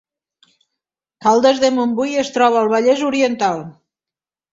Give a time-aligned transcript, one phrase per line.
[1.25, 3.63] Caldes de Montbui es troba al Vallès Oriental